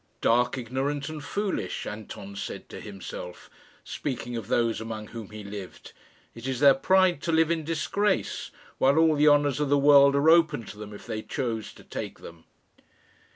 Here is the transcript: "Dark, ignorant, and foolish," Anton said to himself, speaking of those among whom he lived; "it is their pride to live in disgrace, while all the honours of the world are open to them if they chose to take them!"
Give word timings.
"Dark, 0.21 0.57
ignorant, 0.57 1.09
and 1.09 1.23
foolish," 1.23 1.85
Anton 1.85 2.35
said 2.35 2.67
to 2.69 2.81
himself, 2.81 3.51
speaking 3.83 4.35
of 4.35 4.47
those 4.47 4.81
among 4.81 5.09
whom 5.09 5.29
he 5.29 5.43
lived; 5.43 5.93
"it 6.33 6.47
is 6.47 6.59
their 6.59 6.73
pride 6.73 7.21
to 7.21 7.31
live 7.31 7.51
in 7.51 7.63
disgrace, 7.63 8.49
while 8.79 8.97
all 8.97 9.13
the 9.13 9.27
honours 9.27 9.59
of 9.59 9.69
the 9.69 9.77
world 9.77 10.15
are 10.15 10.31
open 10.31 10.63
to 10.63 10.77
them 10.79 10.91
if 10.91 11.05
they 11.05 11.21
chose 11.21 11.71
to 11.75 11.83
take 11.83 12.17
them!" 12.21 12.45